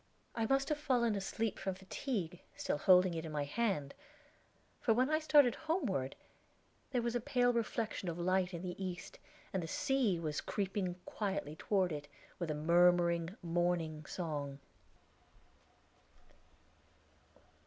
I 0.33 0.47
must 0.47 0.67
have 0.69 0.79
fallen 0.79 1.13
asleep 1.13 1.59
from 1.59 1.75
fatigue, 1.75 2.39
still 2.57 2.79
holding 2.79 3.13
it 3.13 3.23
in 3.23 3.31
my 3.31 3.43
hand; 3.43 3.93
for 4.79 4.95
when 4.95 5.11
I 5.11 5.19
started 5.19 5.53
homeward, 5.53 6.15
there 6.89 7.03
was 7.03 7.13
a 7.13 7.19
pale 7.21 7.53
reflection 7.53 8.09
of 8.09 8.17
light 8.17 8.51
in 8.51 8.63
the 8.63 8.83
east, 8.83 9.19
and 9.53 9.61
the 9.61 9.67
sea 9.67 10.17
was 10.17 10.41
creeping 10.41 10.95
quietly 11.05 11.55
toward 11.55 11.91
it 11.91 12.07
with 12.39 12.49
a 12.49 12.55
murmuring 12.55 13.37
morning 13.43 14.03
song. 14.07 14.57